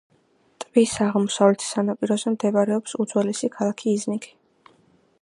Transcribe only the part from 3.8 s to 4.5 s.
იზნიქი.